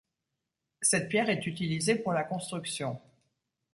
[0.81, 2.99] Cette pierre est utilisée pour la construction.